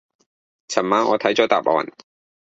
[0.67, 1.93] 琴晚我睇咗答案